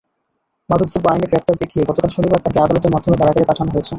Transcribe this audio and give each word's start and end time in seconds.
মাদকদ্রব্য 0.69 1.07
আইনে 1.11 1.27
গ্রেপ্তার 1.27 1.55
দেখিয়ে 1.61 1.87
গতকাল 1.89 2.09
শনিবার 2.15 2.43
তাঁকে 2.43 2.59
আদালতের 2.59 2.93
মাধ্যমে 2.95 3.19
কারাগারে 3.19 3.49
পাঠানো 3.49 3.69
হয়েছে। 3.71 3.89